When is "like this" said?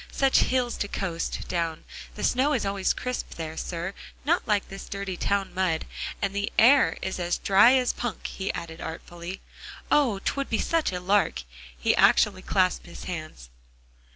4.47-4.89